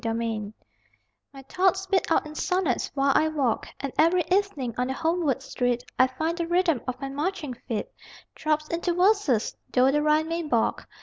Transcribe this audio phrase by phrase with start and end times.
[0.03, 0.51] PEDOMETER
[1.31, 5.43] My thoughts beat out in sonnets while I walk, And every evening on the homeward
[5.43, 7.85] street I find the rhythm of my marching feet
[8.35, 10.87] Throbs into verses (though the rhyme may balk).